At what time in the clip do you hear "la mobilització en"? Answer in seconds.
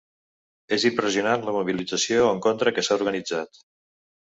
1.49-2.41